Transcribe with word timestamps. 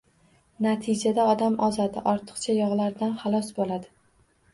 Natijada 0.65 1.25
odam 1.33 1.57
ozadi, 1.67 2.03
ortiqcha 2.13 2.55
yog‘lardan 2.61 3.13
xalos 3.21 3.51
bo‘ladi. 3.61 3.93